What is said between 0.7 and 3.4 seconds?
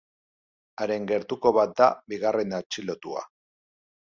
Haren gertuko bat da bigarren atxilotua.